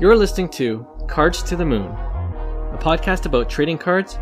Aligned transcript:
You're 0.00 0.16
listening 0.16 0.48
to 0.50 0.84
Cards 1.06 1.40
to 1.44 1.54
the 1.54 1.64
Moon, 1.64 1.86
a 1.86 2.78
podcast 2.80 3.26
about 3.26 3.48
trading 3.48 3.78
cards 3.78 4.18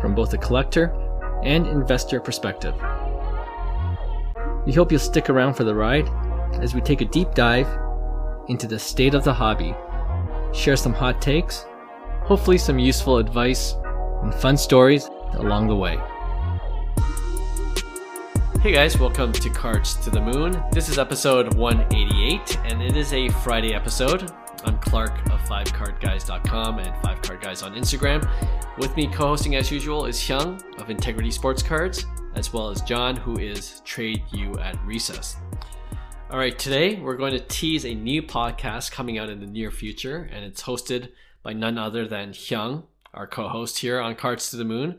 from 0.00 0.14
both 0.14 0.32
a 0.32 0.38
collector 0.38 0.94
and 1.42 1.66
investor 1.66 2.20
perspective. 2.20 2.76
We 4.66 4.72
hope 4.72 4.92
you'll 4.92 5.00
stick 5.00 5.28
around 5.28 5.54
for 5.54 5.64
the 5.64 5.74
ride 5.74 6.08
as 6.62 6.76
we 6.76 6.80
take 6.80 7.00
a 7.00 7.06
deep 7.06 7.34
dive 7.34 7.66
into 8.46 8.68
the 8.68 8.78
state 8.78 9.14
of 9.14 9.24
the 9.24 9.34
hobby, 9.34 9.74
share 10.54 10.76
some 10.76 10.94
hot 10.94 11.20
takes, 11.20 11.66
hopefully, 12.22 12.56
some 12.56 12.78
useful 12.78 13.18
advice, 13.18 13.74
and 14.22 14.32
fun 14.32 14.56
stories 14.56 15.10
along 15.32 15.66
the 15.66 15.74
way. 15.74 15.98
Hey 18.62 18.70
guys, 18.70 18.96
welcome 18.96 19.32
to 19.32 19.50
Cards 19.50 19.96
to 20.04 20.10
the 20.10 20.20
Moon. 20.20 20.62
This 20.70 20.88
is 20.88 21.00
episode 21.00 21.54
188, 21.54 22.58
and 22.64 22.80
it 22.80 22.96
is 22.96 23.12
a 23.12 23.28
Friday 23.28 23.74
episode. 23.74 24.32
I'm 24.64 24.78
Clark 24.78 25.18
of 25.30 25.40
5cardguys.com 25.42 26.78
and 26.78 26.94
5cardguys 27.02 27.64
on 27.64 27.74
Instagram. 27.74 28.28
With 28.78 28.96
me 28.96 29.06
co 29.06 29.28
hosting 29.28 29.54
as 29.54 29.70
usual 29.70 30.06
is 30.06 30.16
Hyung 30.18 30.62
of 30.80 30.90
Integrity 30.90 31.30
Sports 31.30 31.62
Cards, 31.62 32.06
as 32.34 32.52
well 32.52 32.70
as 32.70 32.80
John, 32.80 33.16
who 33.16 33.38
is 33.38 33.80
Trade 33.84 34.22
You 34.32 34.54
at 34.58 34.82
Recess. 34.84 35.36
All 36.30 36.38
right, 36.38 36.58
today 36.58 36.96
we're 37.00 37.16
going 37.16 37.32
to 37.32 37.40
tease 37.40 37.84
a 37.84 37.94
new 37.94 38.22
podcast 38.22 38.90
coming 38.90 39.18
out 39.18 39.28
in 39.28 39.40
the 39.40 39.46
near 39.46 39.70
future, 39.70 40.28
and 40.32 40.44
it's 40.44 40.62
hosted 40.62 41.12
by 41.42 41.52
none 41.52 41.78
other 41.78 42.08
than 42.08 42.30
Hyung, 42.30 42.84
our 43.14 43.26
co 43.26 43.48
host 43.48 43.78
here 43.78 44.00
on 44.00 44.16
Cards 44.16 44.50
to 44.50 44.56
the 44.56 44.64
Moon. 44.64 44.98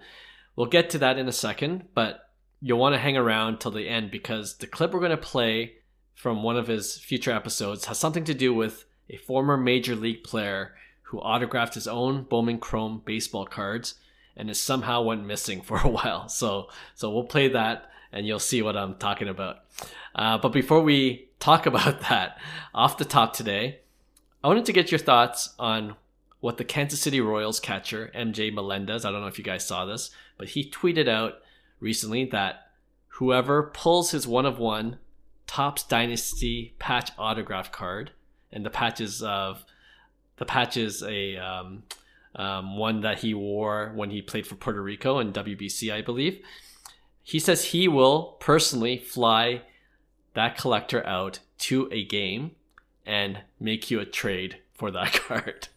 We'll 0.55 0.67
get 0.67 0.89
to 0.91 0.99
that 0.99 1.17
in 1.17 1.27
a 1.27 1.33
second, 1.33 1.85
but 1.93 2.29
you'll 2.61 2.79
want 2.79 2.95
to 2.95 2.99
hang 2.99 3.17
around 3.17 3.59
till 3.59 3.71
the 3.71 3.89
end 3.89 4.11
because 4.11 4.57
the 4.57 4.67
clip 4.67 4.93
we're 4.93 4.99
going 4.99 5.11
to 5.11 5.17
play 5.17 5.73
from 6.15 6.41
one 6.41 6.57
of 6.57 6.67
his 6.67 6.97
future 6.97 7.31
episodes 7.31 7.85
has 7.85 7.99
something 7.99 8.23
to 8.23 8.33
do 8.33 8.53
with 8.53 8.85
a 9.09 9.17
former 9.17 9.57
major 9.57 9.95
league 9.95 10.23
player 10.23 10.75
who 11.03 11.19
autographed 11.19 11.75
his 11.75 11.87
own 11.87 12.23
Bowman 12.23 12.59
Chrome 12.59 13.01
baseball 13.05 13.45
cards 13.45 13.95
and 14.35 14.49
is 14.49 14.59
somehow 14.59 15.01
went 15.01 15.25
missing 15.25 15.61
for 15.63 15.77
a 15.77 15.89
while. 15.89 16.27
So 16.29 16.69
so 16.95 17.11
we'll 17.11 17.23
play 17.23 17.49
that 17.49 17.89
and 18.11 18.25
you'll 18.25 18.39
see 18.39 18.61
what 18.61 18.77
I'm 18.77 18.95
talking 18.95 19.27
about. 19.27 19.59
Uh, 20.15 20.37
but 20.37 20.49
before 20.49 20.81
we 20.81 21.29
talk 21.39 21.65
about 21.65 22.01
that, 22.01 22.39
off 22.73 22.97
the 22.97 23.05
top 23.05 23.33
today, 23.33 23.79
I 24.43 24.47
wanted 24.47 24.65
to 24.65 24.73
get 24.73 24.91
your 24.91 24.99
thoughts 24.99 25.53
on 25.59 25.95
what 26.39 26.57
the 26.57 26.63
Kansas 26.63 27.01
City 27.01 27.19
Royals 27.19 27.59
catcher 27.59 28.11
MJ 28.15 28.53
Melendez. 28.53 29.05
I 29.05 29.11
don't 29.11 29.21
know 29.21 29.27
if 29.27 29.37
you 29.37 29.43
guys 29.43 29.65
saw 29.65 29.85
this, 29.85 30.11
but 30.37 30.49
he 30.49 30.69
tweeted 30.69 31.07
out 31.07 31.35
recently 31.79 32.25
that 32.25 32.69
whoever 33.07 33.63
pulls 33.63 34.11
his 34.11 34.27
one 34.27 34.45
of 34.45 34.59
one 34.59 34.99
Topps 35.47 35.83
Dynasty 35.83 36.75
patch 36.77 37.11
autograph 37.17 37.71
card, 37.71 38.11
and 38.51 38.65
the 38.65 38.69
patches 38.69 39.21
of 39.21 39.63
the 40.37 40.45
patch 40.45 40.77
is 40.77 41.03
a 41.03 41.37
um, 41.37 41.83
um, 42.35 42.77
one 42.77 43.01
that 43.01 43.19
he 43.19 43.33
wore 43.33 43.91
when 43.95 44.09
he 44.09 44.21
played 44.21 44.47
for 44.47 44.55
Puerto 44.55 44.81
Rico 44.81 45.19
in 45.19 45.33
WBC, 45.33 45.91
I 45.91 46.01
believe. 46.01 46.39
He 47.23 47.39
says 47.39 47.65
he 47.65 47.87
will 47.87 48.37
personally 48.39 48.97
fly 48.97 49.63
that 50.33 50.57
collector 50.57 51.05
out 51.05 51.39
to 51.59 51.89
a 51.91 52.05
game 52.05 52.51
and 53.05 53.39
make 53.59 53.89
you 53.89 53.99
a 53.99 54.05
trade 54.05 54.57
for 54.73 54.91
that 54.91 55.13
card. 55.27 55.67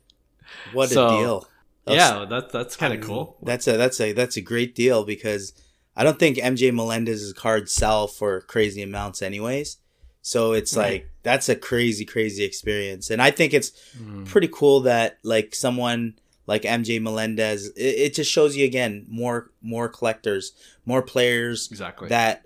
What 0.73 0.91
so, 0.91 1.07
a 1.07 1.11
deal! 1.11 1.49
That's, 1.87 1.97
yeah, 1.97 2.25
that, 2.27 2.53
that's 2.53 2.77
kind 2.77 2.93
of 2.93 3.01
cool. 3.01 3.37
That's 3.43 3.67
a 3.67 3.77
that's 3.77 4.01
a 4.01 4.13
that's 4.13 4.37
a 4.37 4.41
great 4.41 4.75
deal 4.75 5.05
because 5.05 5.55
I 5.97 6.05
don't 6.05 6.19
think 6.19 6.37
MJ 6.37 6.73
Melendez's 6.73 7.33
cards 7.33 7.73
sell 7.73 8.07
for 8.07 8.41
crazy 8.43 8.83
amounts, 8.83 9.23
anyways. 9.23 9.79
So 10.23 10.53
it's 10.53 10.77
right. 10.77 10.93
like 10.93 11.10
that's 11.23 11.49
a 11.49 11.57
crazy, 11.57 12.05
crazy 12.05 12.45
experience, 12.45 13.11
and 13.11 13.21
I 13.21 13.31
think 13.31 13.53
it's 13.55 13.73
mm. 13.99 14.27
pretty 14.27 14.49
cool 14.49 14.81
that 14.83 15.19
like 15.23 15.55
someone 15.55 16.15
like 16.47 16.63
MJ 16.63 17.01
Melendez, 17.01 17.69
it, 17.69 17.81
it, 17.81 18.15
just 18.15 18.31
shows 18.31 18.57
you 18.57 18.65
again 18.65 19.07
more 19.09 19.51
more 19.63 19.89
collectors, 19.89 20.53
more 20.85 21.03
players 21.03 21.69
exactly 21.71 22.09
that 22.09 22.45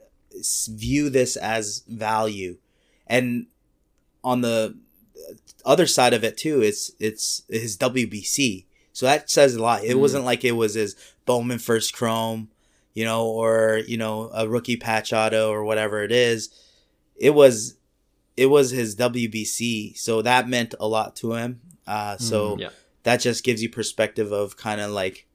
view 0.68 1.08
this 1.10 1.36
as 1.36 1.84
value, 1.88 2.58
and 3.06 3.46
on 4.22 4.40
the 4.40 4.76
other 5.64 5.86
side 5.86 6.12
of 6.12 6.24
it 6.24 6.36
too, 6.36 6.62
it's 6.62 6.92
it's 6.98 7.42
his 7.48 7.76
WBC, 7.78 8.66
so 8.92 9.06
that 9.06 9.30
says 9.30 9.54
a 9.54 9.62
lot. 9.62 9.84
It 9.84 9.96
mm. 9.96 10.00
wasn't 10.00 10.24
like 10.24 10.44
it 10.44 10.52
was 10.52 10.74
his 10.74 10.96
Bowman 11.24 11.58
first 11.58 11.94
Chrome 11.94 12.50
you 12.94 13.04
know, 13.04 13.26
or 13.26 13.82
you 13.86 13.98
know, 13.98 14.30
a 14.32 14.48
rookie 14.48 14.76
patch 14.76 15.12
auto 15.12 15.50
or 15.50 15.64
whatever 15.64 16.02
it 16.02 16.12
is. 16.12 16.48
It 17.16 17.30
was 17.30 17.76
it 18.36 18.46
was 18.46 18.70
his 18.70 18.96
WBC, 18.96 19.96
so 19.96 20.22
that 20.22 20.48
meant 20.48 20.74
a 20.80 20.88
lot 20.88 21.16
to 21.16 21.34
him. 21.34 21.60
Uh, 21.86 22.16
so 22.16 22.56
mm, 22.56 22.60
yeah. 22.60 22.70
that 23.02 23.18
just 23.18 23.44
gives 23.44 23.62
you 23.62 23.68
perspective 23.68 24.32
of 24.32 24.56
kind 24.56 24.80
of 24.80 24.90
like 24.90 25.26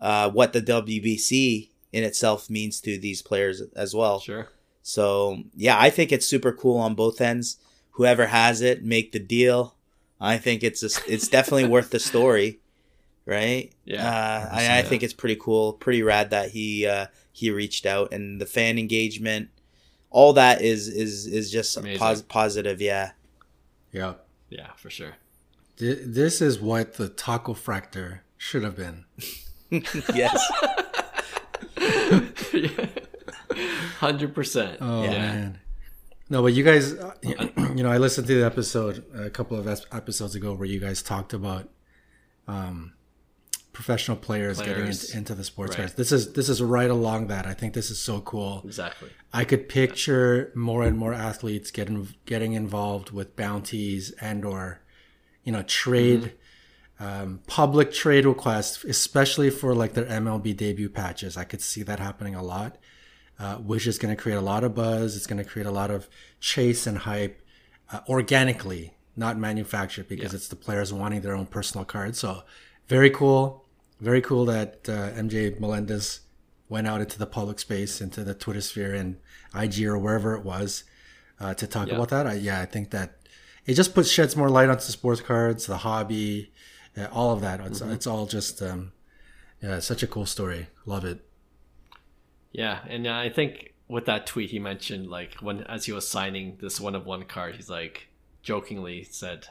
uh, 0.00 0.30
what 0.30 0.52
the 0.52 0.60
WBC 0.62 1.70
in 1.92 2.04
itself 2.04 2.50
means 2.50 2.80
to 2.80 2.98
these 2.98 3.22
players 3.22 3.62
as 3.74 3.94
well. 3.94 4.20
Sure. 4.20 4.48
So 4.82 5.42
yeah, 5.54 5.78
I 5.78 5.90
think 5.90 6.12
it's 6.12 6.26
super 6.26 6.52
cool 6.52 6.78
on 6.78 6.94
both 6.94 7.20
ends. 7.20 7.56
Whoever 7.92 8.26
has 8.26 8.60
it, 8.60 8.84
make 8.84 9.12
the 9.12 9.18
deal. 9.18 9.74
I 10.20 10.38
think 10.38 10.62
it's 10.62 10.82
a, 10.82 11.12
it's 11.12 11.28
definitely 11.28 11.68
worth 11.68 11.90
the 11.90 11.98
story 11.98 12.60
right? 13.26 13.72
Yeah, 13.84 14.08
uh, 14.08 14.48
I, 14.52 14.78
I, 14.78 14.82
think 14.82 15.02
it's 15.02 15.12
pretty 15.12 15.36
cool, 15.36 15.74
pretty 15.74 16.02
rad 16.02 16.30
that 16.30 16.50
he 16.50 16.86
uh, 16.86 17.06
he 17.32 17.50
reached 17.50 17.84
out 17.84 18.12
and 18.12 18.40
the 18.40 18.46
fan 18.46 18.78
engagement, 18.78 19.50
all 20.16 20.32
that 20.32 20.62
is 20.62 20.88
is 20.88 21.26
is 21.26 21.50
just 21.50 21.78
pos- 21.98 22.22
positive. 22.22 22.80
Yeah, 22.80 23.10
yeah, 23.92 24.14
yeah, 24.48 24.72
for 24.76 24.88
sure. 24.88 25.16
This 25.76 26.40
is 26.40 26.58
what 26.58 26.94
the 26.94 27.10
taco 27.10 27.52
fractor 27.52 28.20
should 28.38 28.62
have 28.62 28.76
been. 28.76 29.04
yes. 30.14 30.42
Hundred 33.98 34.34
percent. 34.34 34.78
Oh 34.80 35.04
yeah. 35.04 35.10
man. 35.10 35.58
No, 36.30 36.40
but 36.40 36.54
you 36.54 36.64
guys, 36.64 36.92
you 37.22 37.84
know, 37.84 37.90
I 37.90 37.98
listened 37.98 38.26
to 38.28 38.36
the 38.36 38.46
episode 38.46 39.04
a 39.14 39.28
couple 39.28 39.58
of 39.58 39.68
episodes 39.92 40.34
ago 40.34 40.54
where 40.54 40.66
you 40.66 40.80
guys 40.80 41.02
talked 41.02 41.34
about 41.34 41.68
um, 42.48 42.94
professional 43.76 44.16
players, 44.16 44.56
players. 44.56 44.70
getting 44.70 44.90
into, 44.90 45.16
into, 45.18 45.34
the 45.34 45.44
sports 45.44 45.72
right. 45.72 45.80
cards. 45.80 45.92
This 45.92 46.10
is 46.10 46.32
this 46.32 46.48
is 46.48 46.62
right 46.62 46.88
along 46.88 47.26
that. 47.26 47.46
I 47.46 47.52
think 47.52 47.74
this 47.74 47.90
is 47.90 48.00
so 48.00 48.22
cool. 48.22 48.62
Exactly. 48.64 49.10
I 49.34 49.44
could 49.44 49.68
picture 49.68 50.50
more 50.54 50.82
and 50.82 50.96
more 50.96 51.12
athletes 51.12 51.70
getting 51.70 52.08
getting 52.24 52.54
involved 52.54 53.10
with 53.10 53.36
bounties 53.36 54.12
and 54.12 54.46
or 54.46 54.80
you 55.44 55.52
know 55.52 55.62
trade 55.62 56.32
mm-hmm. 56.98 57.22
um, 57.22 57.40
public 57.46 57.92
trade 57.92 58.24
requests, 58.24 58.82
especially 58.82 59.50
for 59.50 59.74
like 59.74 59.92
their 59.92 60.06
MLB 60.06 60.56
debut 60.56 60.88
patches. 60.88 61.36
I 61.36 61.44
could 61.44 61.60
see 61.60 61.82
that 61.82 62.00
happening 62.00 62.34
a 62.34 62.42
lot, 62.42 62.78
uh, 63.38 63.56
which 63.56 63.86
is 63.86 63.98
going 63.98 64.16
to 64.16 64.20
create 64.20 64.36
a 64.36 64.40
lot 64.52 64.64
of 64.64 64.74
buzz. 64.74 65.16
It's 65.16 65.26
going 65.26 65.44
to 65.44 65.48
create 65.48 65.66
a 65.66 65.70
lot 65.70 65.90
of 65.90 66.08
chase 66.40 66.86
and 66.86 66.96
hype 66.96 67.46
uh, 67.92 68.00
organically, 68.08 68.94
not 69.16 69.36
manufactured, 69.36 70.08
because 70.08 70.32
yeah. 70.32 70.36
it's 70.38 70.48
the 70.48 70.56
players 70.56 70.94
wanting 70.94 71.20
their 71.20 71.34
own 71.34 71.44
personal 71.44 71.84
cards. 71.84 72.18
So 72.18 72.42
very 72.88 73.10
cool 73.10 73.65
very 74.00 74.20
cool 74.20 74.44
that 74.46 74.88
uh, 74.88 75.10
MJ 75.10 75.58
Melendez 75.58 76.20
went 76.68 76.86
out 76.86 77.00
into 77.00 77.18
the 77.18 77.26
public 77.26 77.58
space, 77.58 78.00
into 78.00 78.24
the 78.24 78.34
Twitter 78.34 78.60
sphere 78.60 78.94
and 78.94 79.16
IG 79.54 79.84
or 79.84 79.98
wherever 79.98 80.34
it 80.34 80.44
was, 80.44 80.84
uh, 81.40 81.54
to 81.54 81.66
talk 81.66 81.88
yeah. 81.88 81.94
about 81.94 82.08
that. 82.08 82.26
I, 82.26 82.34
yeah, 82.34 82.60
I 82.60 82.66
think 82.66 82.90
that 82.90 83.18
it 83.64 83.74
just 83.74 83.94
puts 83.94 84.10
sheds 84.10 84.36
more 84.36 84.48
light 84.48 84.68
onto 84.68 84.82
sports 84.82 85.20
cards, 85.20 85.66
the 85.66 85.78
hobby, 85.78 86.52
uh, 86.96 87.06
all 87.12 87.32
of 87.32 87.40
that. 87.40 87.60
It's, 87.60 87.80
mm-hmm. 87.80 87.92
it's 87.92 88.06
all 88.06 88.26
just 88.26 88.62
um, 88.62 88.92
yeah, 89.62 89.78
such 89.80 90.02
a 90.02 90.06
cool 90.06 90.26
story. 90.26 90.68
Love 90.84 91.04
it. 91.04 91.20
Yeah, 92.52 92.80
and 92.88 93.06
I 93.06 93.28
think 93.28 93.74
with 93.88 94.06
that 94.06 94.26
tweet 94.26 94.50
he 94.50 94.58
mentioned, 94.58 95.08
like 95.08 95.34
when 95.34 95.62
as 95.64 95.86
he 95.86 95.92
was 95.92 96.08
signing 96.08 96.58
this 96.60 96.80
one 96.80 96.94
of 96.94 97.06
one 97.06 97.24
card, 97.24 97.56
he's 97.56 97.70
like 97.70 98.08
jokingly 98.42 99.04
said, 99.04 99.48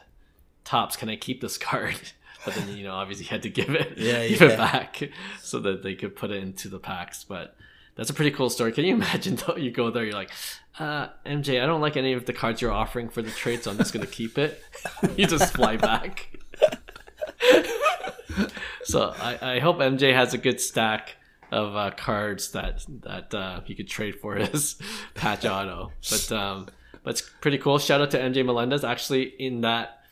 "Topps, 0.64 0.96
can 0.96 1.08
I 1.08 1.16
keep 1.16 1.40
this 1.40 1.58
card?" 1.58 2.12
But 2.44 2.54
then 2.54 2.76
you 2.76 2.84
know 2.84 2.94
obviously 2.94 3.24
he 3.24 3.30
had 3.30 3.42
to 3.42 3.50
give 3.50 3.70
it 3.70 3.96
yeah, 3.96 4.26
give 4.28 4.40
yeah. 4.40 4.48
it 4.48 4.56
back 4.56 5.02
so 5.40 5.58
that 5.60 5.82
they 5.82 5.94
could 5.94 6.16
put 6.16 6.30
it 6.30 6.42
into 6.42 6.68
the 6.68 6.78
packs. 6.78 7.24
But 7.24 7.56
that's 7.94 8.10
a 8.10 8.14
pretty 8.14 8.30
cool 8.30 8.50
story. 8.50 8.72
Can 8.72 8.84
you 8.84 8.94
imagine 9.00 9.36
though 9.36 9.56
you 9.56 9.70
go 9.70 9.90
there 9.90 10.04
you're 10.04 10.12
like 10.14 10.30
uh, 10.78 11.08
mj 11.24 11.62
i 11.62 11.64
don't 11.64 11.80
like 11.80 11.96
any 11.96 12.12
of 12.12 12.26
the 12.26 12.34
cards 12.34 12.60
you're 12.60 12.70
offering 12.70 13.08
for 13.08 13.22
the 13.22 13.30
trade 13.30 13.62
so 13.62 13.70
i'm 13.70 13.78
just 13.78 13.94
gonna 13.94 14.06
keep 14.06 14.36
it. 14.38 14.62
You 15.16 15.26
just 15.26 15.54
fly 15.54 15.78
back. 15.78 16.28
So 18.84 19.14
I, 19.18 19.54
I 19.56 19.58
hope 19.58 19.78
mj 19.78 20.14
has 20.14 20.32
a 20.34 20.38
good 20.38 20.60
stack 20.60 21.16
of 21.50 21.74
uh, 21.76 21.90
cards 21.96 22.52
that 22.52 22.84
that 23.02 23.34
uh, 23.34 23.60
he 23.64 23.74
could 23.74 23.88
trade 23.88 24.16
for 24.20 24.34
his 24.36 24.76
patch 25.14 25.44
auto. 25.44 25.92
But 26.10 26.32
um 26.32 26.68
but 27.02 27.10
it's 27.10 27.22
pretty 27.22 27.58
cool. 27.58 27.78
Shout 27.78 28.00
out 28.00 28.10
to 28.12 28.18
mj 28.18 28.44
melendez. 28.44 28.84
Actually 28.84 29.22
in 29.38 29.62
that 29.62 30.02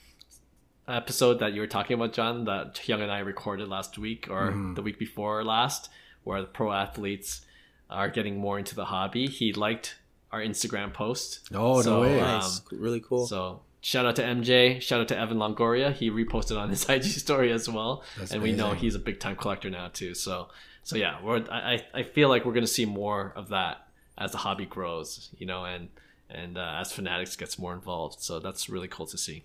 episode 0.88 1.40
that 1.40 1.52
you 1.52 1.60
were 1.60 1.66
talking 1.66 1.94
about, 1.94 2.12
John, 2.12 2.44
that 2.44 2.75
Hyung 2.75 3.02
and 3.02 3.10
I 3.10 3.20
recorded 3.20 3.69
last 3.69 3.98
week 3.98 4.28
or 4.31 4.52
mm. 4.52 4.75
the 4.75 4.82
week 4.82 4.98
before 4.98 5.44
last, 5.44 5.88
where 6.25 6.40
the 6.40 6.46
pro 6.46 6.72
athletes 6.72 7.42
are 7.90 8.08
getting 8.08 8.38
more 8.38 8.58
into 8.58 8.75
the 8.75 8.86
hobby. 8.86 9.26
He 9.26 9.52
liked 9.52 9.96
our 10.32 10.40
Instagram 10.40 10.92
post. 10.92 11.48
Oh 11.54 11.82
so, 11.82 11.96
no 11.96 12.00
way! 12.02 12.20
Um, 12.20 12.50
really 12.72 13.00
cool. 13.00 13.26
So 13.26 13.62
shout 13.81 14.06
out 14.06 14.16
to 14.16 14.22
MJ. 14.22 14.81
Shout 14.81 15.00
out 15.00 15.08
to 15.08 15.19
Evan 15.19 15.38
Longoria. 15.38 15.92
He 15.92 16.10
reposted 16.10 16.58
on 16.58 16.69
his 16.70 16.88
IG 16.88 17.04
story 17.04 17.52
as 17.52 17.69
well, 17.69 18.02
That's 18.19 18.32
and 18.32 18.42
we 18.42 18.52
know 18.52 18.72
he's 18.72 18.94
a 18.94 18.98
big 18.98 19.20
time 19.20 19.37
collector 19.37 19.70
now 19.70 19.88
too. 19.88 20.14
So 20.14 20.48
so 20.82 20.96
yeah, 20.96 21.22
we're 21.22 21.44
I 21.50 21.75
I 21.75 21.84
I 21.94 22.02
feel 22.02 22.28
like 22.28 22.44
we're 22.44 22.52
gonna 22.52 22.66
see 22.66 22.84
more 22.84 23.32
of 23.37 23.48
that 23.48 23.88
as 24.19 24.32
the 24.32 24.38
hobby 24.38 24.66
grows, 24.66 25.30
you 25.38 25.46
know, 25.46 25.64
and 25.64 25.88
and 26.28 26.58
uh, 26.58 26.78
as 26.80 26.92
Fanatics 26.92 27.37
gets 27.37 27.58
more 27.58 27.72
involved. 27.72 28.20
So 28.20 28.40
that's 28.40 28.69
really 28.69 28.88
cool 28.88 29.06
to 29.06 29.19
see. 29.19 29.44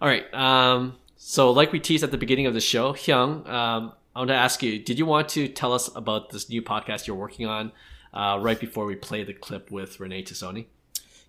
All 0.00 0.08
right. 0.08 0.32
Um, 0.34 0.96
so, 1.16 1.50
like 1.50 1.72
we 1.72 1.80
teased 1.80 2.04
at 2.04 2.10
the 2.10 2.18
beginning 2.18 2.46
of 2.46 2.54
the 2.54 2.60
show, 2.60 2.92
Hyung, 2.92 3.48
um, 3.48 3.92
I 4.14 4.20
want 4.20 4.28
to 4.28 4.34
ask 4.34 4.62
you: 4.62 4.78
Did 4.78 4.98
you 4.98 5.06
want 5.06 5.28
to 5.30 5.48
tell 5.48 5.72
us 5.72 5.94
about 5.94 6.30
this 6.30 6.48
new 6.48 6.62
podcast 6.62 7.06
you're 7.06 7.16
working 7.16 7.46
on 7.46 7.72
uh, 8.12 8.38
right 8.40 8.58
before 8.58 8.86
we 8.86 8.94
play 8.96 9.24
the 9.24 9.32
clip 9.32 9.70
with 9.70 9.98
Rene 9.98 10.22
Tosoni? 10.22 10.66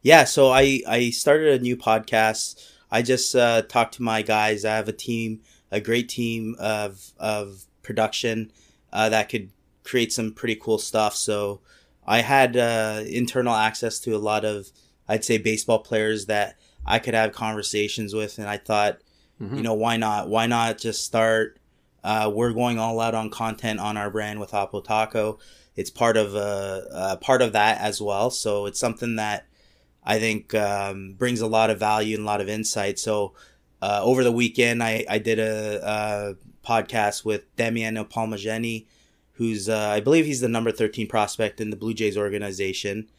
Yeah, 0.01 0.25
so 0.25 0.51
I 0.51 0.81
I 0.87 1.09
started 1.09 1.59
a 1.59 1.63
new 1.63 1.77
podcast. 1.77 2.71
I 2.91 3.01
just 3.01 3.35
uh, 3.35 3.63
talked 3.63 3.95
to 3.95 4.03
my 4.03 4.21
guys. 4.21 4.63
I 4.65 4.75
have 4.75 4.87
a 4.87 4.93
team, 4.93 5.41
a 5.71 5.79
great 5.79 6.09
team 6.09 6.55
of 6.59 7.11
of 7.19 7.63
production 7.83 8.51
uh, 8.91 9.09
that 9.09 9.29
could 9.29 9.49
create 9.83 10.11
some 10.11 10.33
pretty 10.33 10.55
cool 10.55 10.77
stuff. 10.77 11.15
So 11.15 11.61
I 12.05 12.21
had 12.21 12.57
uh, 12.57 13.03
internal 13.07 13.55
access 13.55 13.99
to 13.99 14.15
a 14.15 14.19
lot 14.19 14.45
of, 14.45 14.71
I'd 15.07 15.25
say, 15.25 15.37
baseball 15.37 15.79
players 15.79 16.25
that 16.27 16.57
I 16.87 16.99
could 16.99 17.13
have 17.13 17.33
conversations 17.33 18.13
with, 18.13 18.39
and 18.39 18.47
I 18.47 18.57
thought, 18.57 18.99
you 19.57 19.61
know, 19.61 19.75
why 19.75 19.97
not? 19.97 20.29
Why 20.29 20.47
not 20.47 20.79
just 20.79 21.05
start? 21.05 21.59
Uh, 22.03 22.31
we're 22.33 22.53
going 22.53 22.79
all 22.79 22.99
out 22.99 23.13
on 23.13 23.29
content 23.29 23.79
on 23.79 23.97
our 23.97 24.09
brand 24.09 24.39
with 24.39 24.51
Oppo 24.51 24.83
Taco. 24.83 25.39
It's 25.75 25.91
part 25.91 26.17
of 26.17 26.33
uh, 26.35 26.81
uh, 26.91 27.15
part 27.17 27.41
of 27.41 27.53
that 27.53 27.79
as 27.79 28.01
well. 28.01 28.31
So 28.31 28.65
it's 28.65 28.79
something 28.79 29.17
that 29.17 29.45
I 30.03 30.19
think 30.19 30.55
um, 30.55 31.15
brings 31.17 31.41
a 31.41 31.47
lot 31.47 31.69
of 31.69 31.79
value 31.79 32.15
and 32.15 32.23
a 32.23 32.25
lot 32.25 32.41
of 32.41 32.49
insight. 32.49 32.97
So 32.97 33.35
uh, 33.81 33.99
over 34.01 34.23
the 34.23 34.31
weekend, 34.31 34.81
I, 34.81 35.05
I 35.07 35.19
did 35.19 35.37
a, 35.37 35.81
a 35.83 36.35
podcast 36.65 37.25
with 37.25 37.55
Damiano 37.57 38.05
Palmegiani, 38.05 38.85
who's 39.33 39.69
uh, 39.69 39.89
I 39.89 39.99
believe 39.99 40.25
he's 40.25 40.41
the 40.41 40.47
number 40.47 40.71
thirteen 40.71 41.07
prospect 41.07 41.61
in 41.61 41.69
the 41.69 41.77
Blue 41.77 41.93
Jays 41.93 42.17
organization, 42.17 43.09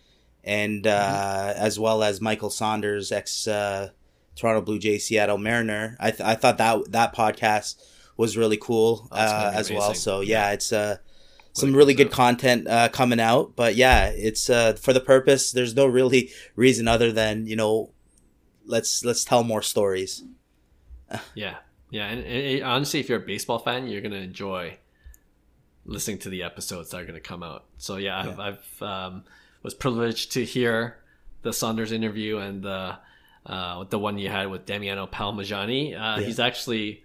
and 0.48 0.86
uh, 0.86 1.52
as 1.56 1.78
well 1.78 2.02
as 2.02 2.22
Michael 2.22 2.48
Saunders, 2.48 3.12
ex 3.12 3.46
uh, 3.46 3.90
Toronto 4.34 4.62
Blue 4.62 4.78
Jays, 4.78 5.06
Seattle 5.06 5.36
Mariner. 5.36 5.94
I 6.00 6.10
th- 6.10 6.22
I 6.22 6.36
thought 6.36 6.56
that 6.56 6.90
that 6.92 7.14
podcast 7.14 7.76
was 8.16 8.34
really 8.34 8.56
cool 8.56 9.08
uh, 9.12 9.50
be 9.50 9.56
as 9.58 9.70
well. 9.70 9.92
So 9.92 10.20
yeah, 10.22 10.52
it's 10.52 10.72
uh, 10.72 10.96
some 11.52 11.76
really 11.76 11.92
good 11.92 12.10
content 12.10 12.66
uh, 12.66 12.88
coming 12.88 13.20
out. 13.20 13.56
But 13.56 13.76
yeah, 13.76 14.06
it's 14.08 14.48
uh, 14.48 14.72
for 14.72 14.94
the 14.94 15.00
purpose. 15.00 15.52
There's 15.52 15.76
no 15.76 15.84
really 15.86 16.30
reason 16.56 16.88
other 16.88 17.12
than 17.12 17.46
you 17.46 17.54
know, 17.54 17.92
let's 18.64 19.04
let's 19.04 19.24
tell 19.24 19.44
more 19.44 19.62
stories. 19.62 20.24
Yeah, 21.34 21.56
yeah, 21.90 22.08
and, 22.08 22.22
and 22.22 22.62
honestly, 22.62 23.00
if 23.00 23.08
you're 23.08 23.22
a 23.22 23.26
baseball 23.26 23.58
fan, 23.58 23.86
you're 23.86 24.02
gonna 24.02 24.16
enjoy 24.16 24.76
listening 25.86 26.18
to 26.18 26.28
the 26.28 26.42
episodes 26.42 26.90
that 26.90 27.00
are 27.00 27.06
gonna 27.06 27.18
come 27.18 27.42
out. 27.42 27.64
So 27.78 27.96
yeah, 27.96 28.18
I've, 28.18 28.38
I've 28.38 28.82
um, 28.82 29.24
was 29.62 29.74
privileged 29.74 30.32
to 30.32 30.44
hear 30.44 30.96
the 31.42 31.52
Saunders 31.52 31.92
interview 31.92 32.38
and 32.38 32.62
the 32.62 32.96
uh, 33.46 33.84
the 33.88 33.98
one 33.98 34.18
you 34.18 34.28
had 34.28 34.50
with 34.50 34.66
Damiano 34.66 35.06
Palmegiani. 35.06 35.94
Uh, 35.94 36.20
Yeah. 36.20 36.26
He's 36.26 36.38
actually 36.38 37.04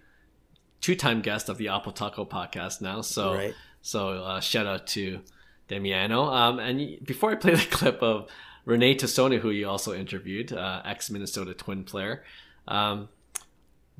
two-time 0.80 1.22
guest 1.22 1.48
of 1.48 1.56
the 1.56 1.66
Oppo 1.66 1.94
Taco 1.94 2.24
podcast 2.26 2.80
now. 2.82 3.00
So 3.00 3.34
Right. 3.34 3.54
so 3.80 4.08
uh, 4.22 4.40
shout 4.40 4.66
out 4.66 4.86
to 4.88 5.20
Damiano. 5.68 6.24
Um, 6.24 6.58
and 6.58 6.98
before 7.04 7.30
I 7.32 7.36
play 7.36 7.54
the 7.54 7.64
clip 7.70 8.02
of 8.02 8.28
Rene 8.66 8.94
Tosoni, 8.96 9.38
who 9.38 9.50
you 9.50 9.68
also 9.68 9.94
interviewed, 9.94 10.52
uh, 10.52 10.82
ex 10.84 11.10
Minnesota 11.10 11.54
Twin 11.54 11.84
player, 11.84 12.22
um, 12.68 13.08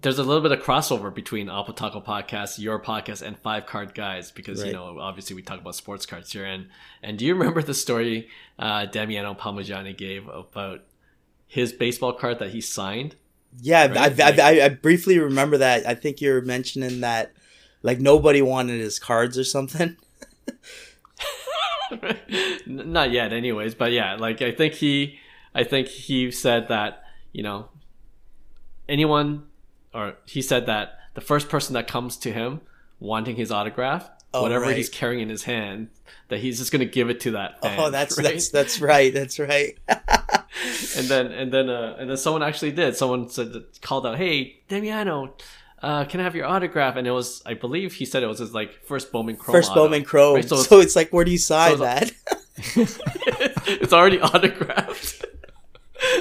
there's 0.00 0.19
a 0.19 0.23
little 0.25 0.43
bit 0.43 0.52
of 0.52 0.61
crossover 0.61 1.14
between 1.14 1.46
Oppo 1.46 1.75
Taco 1.75 2.00
Podcast, 2.00 2.58
your 2.58 2.79
podcast, 2.79 3.23
and 3.23 3.38
Five 3.38 3.67
Card 3.67 3.94
Guys 3.94 4.31
because 4.31 4.64
you 4.64 4.73
know 4.73 4.99
obviously 4.99 5.37
we 5.37 5.43
talk 5.43 5.61
about 5.61 5.75
sports 5.75 6.05
cards 6.06 6.32
here. 6.32 6.44
And 6.44 6.69
and 7.02 7.19
do 7.19 7.25
you 7.25 7.35
remember 7.35 7.62
the 7.62 7.75
story 7.75 8.29
uh, 8.58 8.87
Damiano 8.87 9.35
Palmegiani 9.35 9.96
gave 9.96 10.29
about 10.29 10.82
his 11.46 11.73
baseball 11.73 12.12
card 12.12 12.38
that 12.41 12.50
he 12.50 12.61
signed? 12.61 13.17
Yeah, 13.61 13.87
Right, 13.87 14.20
I, 14.20 14.31
I, 14.31 14.50
I, 14.50 14.64
I 14.64 14.69
briefly 14.70 15.19
remember 15.19 15.58
that. 15.58 15.87
I 15.87 15.94
think 15.94 16.20
you're 16.20 16.43
mentioning 16.43 17.00
that, 17.02 17.32
like 17.82 18.00
nobody 18.00 18.43
wanted 18.43 18.81
his 18.81 18.99
cards 18.99 19.38
or 19.38 19.44
something. 19.44 19.97
Not 22.67 23.12
yet, 23.12 23.32
anyways. 23.32 23.75
But 23.75 23.93
yeah, 23.93 24.17
like 24.17 24.43
I 24.43 24.52
think 24.52 24.75
he, 24.75 25.19
I 25.55 25.62
think 25.64 25.87
he 25.87 26.31
said 26.31 26.69
that 26.69 27.05
you 27.32 27.43
know, 27.43 27.69
anyone, 28.88 29.44
or 29.94 30.14
he 30.26 30.43
said 30.43 30.67
that 30.67 30.99
the 31.14 31.20
first 31.20 31.49
person 31.49 31.75
that 31.75 31.87
comes 31.87 32.17
to 32.19 32.32
him 32.32 32.61
wanting 33.00 33.37
his 33.37 33.50
autograph, 33.52 34.11
Oh, 34.37 34.43
whatever 34.43 34.64
right. 34.64 34.76
he's 34.76 34.88
carrying 34.88 35.20
in 35.23 35.29
his 35.29 35.44
hand, 35.44 35.91
that 36.29 36.41
he's 36.41 36.58
just 36.58 36.73
gonna 36.73 36.85
give 36.85 37.08
it 37.08 37.20
to 37.20 37.31
that. 37.32 37.62
Fan, 37.62 37.79
oh, 37.79 37.91
that's 37.91 38.19
right? 38.19 38.25
that's 38.25 38.49
that's 38.49 38.81
right. 38.81 39.14
That's 39.14 39.38
right. 39.38 39.79
and 39.88 41.06
then 41.06 41.26
and 41.32 41.52
then 41.52 41.70
uh, 41.70 41.96
and 41.99 42.11
then 42.11 42.17
someone 42.17 42.43
actually 42.43 42.73
did. 42.73 42.96
Someone 42.96 43.29
said 43.29 43.52
called 43.81 44.06
out, 44.06 44.17
"Hey, 44.19 44.61
Damiano." 44.69 45.35
Uh, 45.82 46.02
can 46.06 46.19
I 46.19 46.23
have 46.23 46.35
your 46.35 46.47
autograph? 46.47 46.97
And 46.97 47.06
it 47.06 47.11
was, 47.11 47.43
I 47.44 47.52
believe 47.52 47.93
he 47.93 48.06
said 48.06 48.23
it 48.23 48.26
was 48.26 48.38
his 48.38 48.55
like 48.55 48.73
first 48.87 49.12
Bowman 49.12 49.37
Chrome. 49.37 49.52
First 49.55 49.73
auto, 49.73 49.82
Bowman 49.85 50.02
Chrome. 50.02 50.37
right? 50.37 50.49
So, 50.49 50.56
So, 50.56 50.81
it's 50.81 50.97
like, 50.97 51.11
where 51.12 51.26
do 51.26 51.31
you 51.31 51.37
sign 51.37 51.76
so 51.76 51.85
that? 51.85 52.11
it's 53.67 53.93
already 53.93 54.19
autographed. 54.19 55.24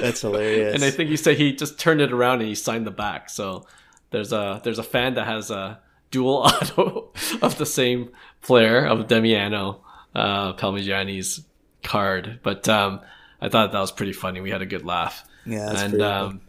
That's 0.04 0.20
hilarious. 0.20 0.74
and 0.76 0.84
I 0.84 0.90
think 0.90 1.10
he 1.10 1.16
said 1.16 1.36
he 1.36 1.54
just 1.54 1.78
turned 1.78 2.00
it 2.00 2.12
around 2.12 2.40
and 2.40 2.48
he 2.48 2.54
signed 2.54 2.86
the 2.86 2.90
back. 2.90 3.30
So 3.30 3.66
there's 4.10 4.32
a 4.32 4.60
there's 4.62 4.78
a 4.78 4.84
fan 4.84 5.14
that 5.14 5.26
has 5.26 5.50
a 5.50 5.80
dual 6.10 6.34
auto 6.46 7.12
of 7.42 7.58
the 7.58 7.66
same 7.66 8.10
player 8.42 8.84
of 8.84 9.08
Damiano 9.08 9.84
uh, 10.14 10.52
Palmegiani's 10.54 11.44
card. 11.82 12.40
But 12.42 12.68
um, 12.68 13.00
I 13.40 13.48
thought 13.48 13.72
that 13.72 13.80
was 13.80 13.92
pretty 13.92 14.12
funny. 14.12 14.40
We 14.40 14.50
had 14.50 14.62
a 14.62 14.66
good 14.66 14.84
laugh. 14.84 15.24
Yeah, 15.46 15.66
that's 15.66 15.82
and 15.82 16.02
um, 16.02 16.40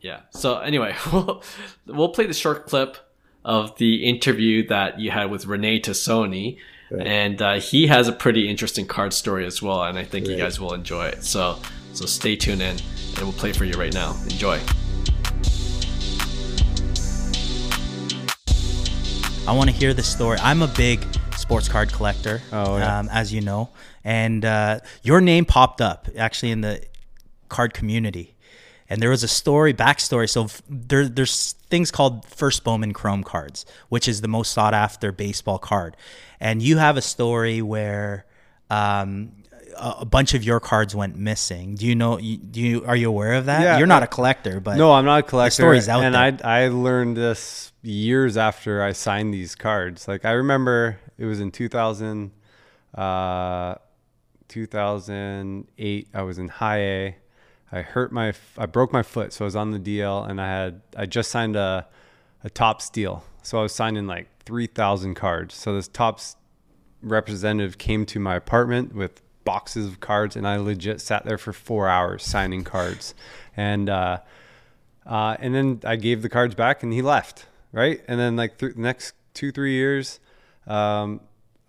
yeah. 0.00 0.20
So 0.30 0.58
anyway, 0.58 0.94
we'll 1.12 1.42
we'll 1.86 2.08
play 2.10 2.26
the 2.26 2.34
short 2.34 2.66
clip 2.66 2.96
of 3.44 3.76
the 3.78 4.04
interview 4.04 4.66
that 4.68 4.98
you 4.98 5.10
had 5.10 5.30
with 5.30 5.46
Rene 5.46 5.80
Tosoni. 5.80 6.58
Right. 6.90 7.06
And 7.06 7.42
uh, 7.42 7.54
he 7.60 7.88
has 7.88 8.06
a 8.06 8.12
pretty 8.12 8.48
interesting 8.48 8.86
card 8.86 9.12
story 9.12 9.44
as 9.44 9.60
well, 9.60 9.82
and 9.82 9.98
I 9.98 10.04
think 10.04 10.28
you 10.28 10.36
guys 10.36 10.60
will 10.60 10.72
enjoy 10.72 11.06
it. 11.06 11.24
So, 11.24 11.58
so 11.96 12.04
stay 12.04 12.36
tuned 12.36 12.60
in, 12.60 12.76
and 12.76 13.18
we'll 13.20 13.32
play 13.32 13.52
for 13.54 13.64
you 13.64 13.72
right 13.74 13.92
now. 13.94 14.14
Enjoy. 14.24 14.60
I 19.48 19.52
want 19.52 19.70
to 19.70 19.76
hear 19.76 19.94
the 19.94 20.02
story. 20.02 20.38
I'm 20.42 20.60
a 20.62 20.66
big 20.66 21.00
sports 21.36 21.68
card 21.68 21.92
collector, 21.92 22.42
Oh, 22.52 22.76
yeah. 22.76 22.98
um, 22.98 23.08
as 23.10 23.32
you 23.32 23.40
know, 23.40 23.70
and 24.04 24.44
uh, 24.44 24.80
your 25.02 25.20
name 25.20 25.44
popped 25.44 25.80
up 25.80 26.08
actually 26.18 26.50
in 26.50 26.60
the 26.60 26.84
card 27.48 27.72
community, 27.72 28.34
and 28.90 29.00
there 29.00 29.10
was 29.10 29.22
a 29.22 29.28
story, 29.28 29.72
backstory. 29.72 30.28
So 30.28 30.44
f- 30.44 30.62
there, 30.68 31.08
there's 31.08 31.52
things 31.70 31.90
called 31.90 32.26
First 32.26 32.62
Bowman 32.64 32.92
Chrome 32.92 33.22
cards, 33.22 33.64
which 33.88 34.06
is 34.08 34.20
the 34.20 34.28
most 34.28 34.52
sought 34.52 34.74
after 34.74 35.12
baseball 35.12 35.58
card, 35.58 35.96
and 36.40 36.60
you 36.60 36.76
have 36.76 36.96
a 36.98 37.02
story 37.02 37.62
where. 37.62 38.26
Um, 38.68 39.32
a 39.78 40.04
bunch 40.04 40.34
of 40.34 40.44
your 40.44 40.60
cards 40.60 40.94
went 40.94 41.16
missing. 41.16 41.74
Do 41.74 41.86
you 41.86 41.94
know? 41.94 42.18
Do 42.18 42.60
you 42.60 42.84
are 42.84 42.96
you 42.96 43.08
aware 43.08 43.34
of 43.34 43.46
that? 43.46 43.62
Yeah, 43.62 43.78
You're 43.78 43.86
not 43.86 44.02
a 44.02 44.06
collector, 44.06 44.60
but 44.60 44.76
no, 44.76 44.92
I'm 44.92 45.04
not 45.04 45.20
a 45.20 45.22
collector. 45.22 45.62
story's 45.62 45.88
out 45.88 46.02
and 46.02 46.14
there. 46.14 46.38
I 46.44 46.64
I 46.64 46.68
learned 46.68 47.16
this 47.16 47.72
years 47.82 48.36
after 48.36 48.82
I 48.82 48.92
signed 48.92 49.32
these 49.32 49.54
cards. 49.54 50.08
Like 50.08 50.24
I 50.24 50.32
remember 50.32 50.98
it 51.18 51.24
was 51.24 51.40
in 51.40 51.50
2000, 51.50 52.32
uh, 52.94 53.76
2008. 54.48 56.08
I 56.14 56.22
was 56.22 56.38
in 56.38 56.48
high 56.48 56.78
A. 56.80 57.16
I 57.72 57.82
hurt 57.82 58.12
my 58.12 58.32
I 58.56 58.66
broke 58.66 58.92
my 58.92 59.02
foot, 59.02 59.32
so 59.32 59.44
I 59.44 59.46
was 59.46 59.56
on 59.56 59.70
the 59.72 59.78
DL, 59.78 60.28
and 60.28 60.40
I 60.40 60.46
had 60.46 60.82
I 60.96 61.06
just 61.06 61.30
signed 61.30 61.56
a 61.56 61.86
a 62.44 62.50
top 62.50 62.80
steal. 62.80 63.24
So 63.42 63.58
I 63.58 63.62
was 63.62 63.72
signing 63.72 64.06
like 64.06 64.28
3,000 64.44 65.14
cards. 65.14 65.54
So 65.54 65.74
this 65.74 65.88
Topps 65.88 66.36
representative 67.02 67.78
came 67.78 68.06
to 68.06 68.18
my 68.18 68.34
apartment 68.34 68.94
with 68.94 69.22
boxes 69.46 69.86
of 69.86 70.00
cards 70.00 70.36
and 70.36 70.46
I 70.46 70.56
legit 70.58 71.00
sat 71.00 71.24
there 71.24 71.38
for 71.38 71.54
four 71.54 71.88
hours 71.88 72.22
signing 72.22 72.64
cards. 72.64 73.14
And 73.56 73.88
uh, 73.88 74.18
Uh, 75.06 75.36
and 75.38 75.54
then 75.54 75.80
I 75.84 75.96
gave 75.96 76.20
the 76.22 76.28
cards 76.28 76.54
back, 76.56 76.82
and 76.82 76.92
he 76.92 77.00
left. 77.00 77.46
Right, 77.72 78.00
and 78.08 78.18
then 78.18 78.36
like 78.36 78.58
th- 78.58 78.74
the 78.74 78.80
next 78.80 79.14
two 79.34 79.52
three 79.52 79.72
years, 79.74 80.18
um, 80.66 81.20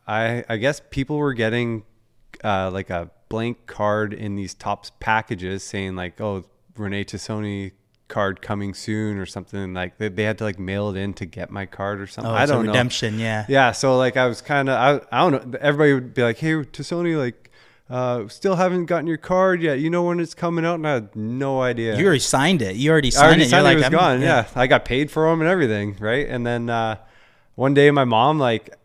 I 0.08 0.44
I 0.50 0.58
guess 0.58 0.82
people 0.90 1.18
were 1.18 1.34
getting 1.34 1.84
uh, 2.44 2.72
like 2.72 2.90
a 2.90 3.10
blank 3.30 3.66
card 3.68 4.14
in 4.14 4.36
these 4.36 4.54
Topps 4.56 4.92
packages 5.00 5.64
saying 5.64 5.96
like, 5.98 6.22
oh, 6.22 6.46
Rene 6.78 7.04
Tosoni 7.04 7.72
card 8.08 8.42
coming 8.42 8.74
soon 8.74 9.18
or 9.18 9.26
something 9.26 9.74
like 9.74 9.98
they, 9.98 10.08
they 10.08 10.24
had 10.24 10.38
to 10.38 10.46
like 10.46 10.58
mail 10.60 10.90
it 10.92 10.98
in 10.98 11.14
to 11.16 11.26
get 11.26 11.52
my 11.52 11.66
card 11.66 12.00
or 12.00 12.08
something. 12.08 12.32
Oh, 12.32 12.36
I 12.36 12.46
don't 12.46 12.64
know. 12.66 12.72
redemption, 12.72 13.20
yeah. 13.20 13.46
Yeah, 13.50 13.74
so 13.74 13.98
like 13.98 14.16
I 14.16 14.28
was 14.28 14.42
kind 14.42 14.70
of 14.70 14.76
I, 14.76 15.02
I 15.12 15.30
don't 15.30 15.52
know. 15.52 15.60
Everybody 15.60 15.94
would 15.94 16.14
be 16.14 16.24
like, 16.24 16.38
"Hey, 16.38 16.54
Tosoni, 16.54 17.18
like, 17.18 17.47
uh, 17.90 18.28
still 18.28 18.56
haven't 18.56 18.86
gotten 18.86 19.08
your 19.08 19.18
card 19.18 19.62
yet. 19.62 19.80
You 19.80 19.90
know 19.90 20.04
when 20.04 20.20
it's 20.20 20.34
coming 20.34 20.66
out?" 20.66 20.76
And 20.76 20.88
I 20.88 20.94
had 20.96 21.16
no 21.16 21.62
idea. 21.62 21.98
You 21.98 22.06
already 22.06 22.20
signed 22.20 22.62
it. 22.62 22.76
You 22.76 22.92
already 22.92 23.08
I 23.10 23.12
signed 23.12 23.26
already 23.28 23.44
it. 23.44 23.50
signed 23.50 23.66
You're 23.66 23.72
it. 23.72 23.76
like, 23.76 23.92
it 23.94 23.96
was 23.96 24.02
I'm- 24.04 24.20
gone. 24.20 24.22
Yeah. 24.22 24.48
I 24.56 24.68
got 24.68 24.86
paid 24.86 25.10
for 25.12 25.30
them 25.30 25.42
and 25.42 25.50
everything, 25.50 25.96
right? 26.00 26.28
And 26.28 26.46
then 26.46 26.70
uh, 26.70 26.98
one 27.56 27.74
day, 27.74 27.90
my 27.92 28.06
mom 28.06 28.40
like 28.40 28.76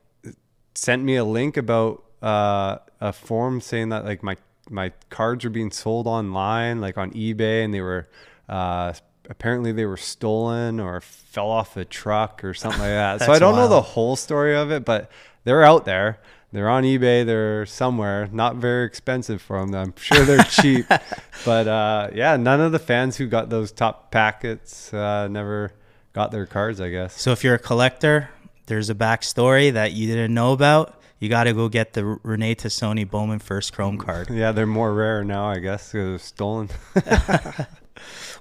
sent 0.75 1.03
me 1.03 1.17
a 1.17 1.25
link 1.25 1.57
about 1.57 2.05
uh, 2.23 2.79
a 3.01 3.13
form 3.13 3.61
saying 3.61 3.89
that 3.91 4.05
like 4.05 4.23
my 4.23 4.37
my 4.71 4.93
cards 5.11 5.45
were 5.45 5.51
being 5.51 5.71
sold 5.71 6.07
online, 6.07 6.81
like 6.81 6.97
on 6.97 7.11
eBay, 7.13 7.65
and 7.65 7.75
they 7.75 7.81
were 7.81 8.09
uh, 8.49 8.93
apparently 9.29 9.73
they 9.73 9.85
were 9.87 9.97
stolen 9.97 10.79
or 10.81 11.01
fell 11.01 11.49
off 11.51 11.77
a 11.77 11.85
truck 11.85 12.45
or 12.45 12.55
something 12.55 12.81
like 12.81 12.89
that. 12.91 13.21
so 13.27 13.33
I 13.33 13.39
don't 13.39 13.57
know 13.57 13.69
the 13.69 13.83
whole 13.83 14.17
story 14.17 14.57
of 14.57 14.71
it, 14.71 14.85
but 14.85 15.11
they're 15.45 15.63
out 15.65 15.85
there. 15.85 16.21
They're 16.53 16.69
on 16.69 16.85
eBay. 16.85 17.25
They're 17.25 17.65
somewhere. 17.67 18.29
Not 18.31 18.57
very 18.57 18.85
expensive 18.87 19.41
for 19.41 19.59
them. 19.65 19.75
I'm 19.75 19.95
sure 19.97 20.25
they're 20.25 20.45
cheap. 20.45 20.87
But 21.45 21.67
uh, 21.67 22.11
yeah, 22.15 22.37
none 22.37 22.61
of 22.61 22.71
the 22.71 22.79
fans 22.79 23.17
who 23.17 23.27
got 23.27 23.49
those 23.51 23.73
top 23.73 24.13
packets 24.13 24.95
uh, 24.95 25.27
never 25.29 25.73
got 26.13 26.31
their 26.31 26.47
cards. 26.47 26.81
I 26.81 26.89
guess. 26.91 27.21
So 27.21 27.33
if 27.33 27.43
you're 27.43 27.55
a 27.55 27.59
collector, 27.59 28.29
there's 28.67 28.91
a 28.91 28.95
backstory 28.95 29.73
that 29.73 29.91
you 29.93 30.07
didn't 30.07 30.33
know 30.35 30.53
about. 30.53 31.01
You 31.19 31.29
got 31.29 31.45
to 31.45 31.53
go 31.53 31.69
get 31.69 31.95
the 31.95 32.05
Rene 32.23 32.55
Tosoni 32.55 33.09
Bowman 33.11 33.39
First 33.41 33.73
Chrome 33.73 33.97
card. 33.99 34.29
Yeah, 34.31 34.53
they're 34.53 34.67
more 34.67 34.93
rare 34.95 35.25
now. 35.25 35.47
I 35.49 35.59
guess 35.59 35.91
'cause 35.91 35.93
they're 35.93 36.19
stolen. 36.19 36.69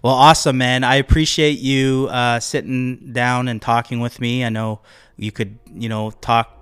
Well, 0.03 0.13
awesome, 0.15 0.57
man. 0.57 0.83
I 0.83 0.95
appreciate 0.95 1.59
you 1.59 2.07
uh, 2.09 2.39
sitting 2.39 3.13
down 3.13 3.47
and 3.47 3.61
talking 3.61 3.99
with 3.99 4.19
me. 4.19 4.43
I 4.43 4.49
know 4.49 4.81
you 5.15 5.31
could, 5.31 5.59
you 5.71 5.89
know, 5.89 6.09
talk, 6.09 6.60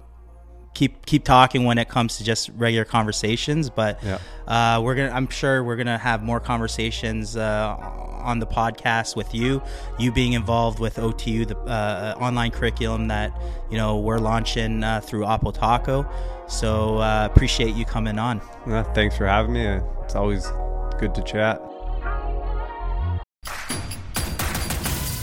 keep 0.74 1.06
keep 1.06 1.24
talking 1.26 1.66
when 1.66 1.78
it 1.78 1.90
comes 1.90 2.18
to 2.18 2.24
just 2.24 2.50
regular 2.56 2.86
conversations, 2.86 3.70
but 3.70 4.00
Yeah. 4.04 4.20
uh, 4.48 4.82
we're 4.82 4.96
gonna. 4.96 5.12
I'm 5.12 5.28
sure 5.30 5.64
we're 5.64 5.76
gonna 5.76 5.98
have 5.98 6.24
more 6.24 6.40
conversations 6.40 7.36
uh, 7.36 7.76
on 7.80 8.40
the 8.40 8.46
podcast 8.48 9.16
with 9.16 9.34
you. 9.34 9.62
You 9.98 10.12
being 10.12 10.34
involved 10.34 10.80
with 10.80 10.98
OTU, 10.98 11.48
the 11.48 11.58
uh, 11.58 12.16
online 12.20 12.52
curriculum 12.52 13.08
that 13.08 13.32
you 13.70 13.78
know 13.78 13.98
we're 13.98 14.20
launching 14.20 14.84
uh, 14.84 15.02
through 15.02 15.26
Oppo 15.26 15.54
Taco. 15.54 16.06
So 16.48 16.98
uh, 16.98 17.28
appreciate 17.32 17.76
you 17.76 17.86
coming 17.86 18.18
on. 18.20 18.42
Thanks 18.96 19.16
for 19.18 19.28
having 19.28 19.54
me. 19.54 19.66
It's 20.04 20.16
always 20.16 20.48
good 21.00 21.14
to 21.16 21.22
chat. 21.24 21.62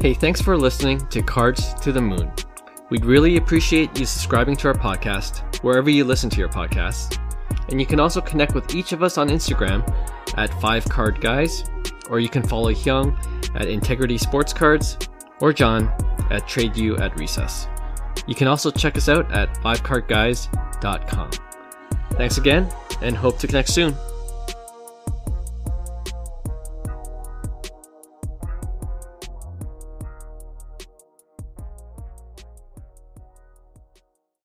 Hey, 0.00 0.12
thanks 0.12 0.42
for 0.42 0.56
listening 0.58 1.04
to 1.08 1.22
Cards 1.22 1.72
to 1.80 1.90
the 1.90 2.02
Moon. 2.02 2.30
We'd 2.90 3.06
really 3.06 3.38
appreciate 3.38 3.98
you 3.98 4.04
subscribing 4.04 4.54
to 4.56 4.68
our 4.68 4.74
podcast 4.74 5.62
wherever 5.64 5.88
you 5.90 6.04
listen 6.04 6.28
to 6.30 6.38
your 6.38 6.50
podcasts. 6.50 7.18
And 7.70 7.80
you 7.80 7.86
can 7.86 7.98
also 7.98 8.20
connect 8.20 8.54
with 8.54 8.74
each 8.74 8.92
of 8.92 9.02
us 9.02 9.18
on 9.18 9.30
Instagram 9.30 9.82
at 10.36 10.50
5cardguys, 10.50 12.10
or 12.10 12.20
you 12.20 12.28
can 12.28 12.42
follow 12.42 12.72
Hyung 12.72 13.16
at 13.56 13.68
Integrity 13.68 14.18
Sports 14.18 14.52
Cards, 14.52 14.98
or 15.40 15.52
John 15.52 15.88
at 16.30 16.42
TradeU 16.42 17.00
at 17.00 17.18
Recess. 17.18 17.66
You 18.26 18.34
can 18.34 18.48
also 18.48 18.70
check 18.70 18.96
us 18.96 19.08
out 19.08 19.32
at 19.32 19.54
5cardguys.com. 19.56 21.30
Thanks 22.12 22.38
again, 22.38 22.70
and 23.00 23.16
hope 23.16 23.38
to 23.38 23.46
connect 23.46 23.70
soon. 23.70 23.94